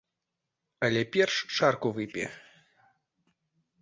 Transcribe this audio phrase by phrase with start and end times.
[0.87, 2.23] Але перш чарку выпі.